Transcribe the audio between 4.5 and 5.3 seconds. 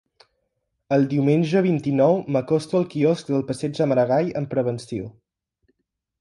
prevenció.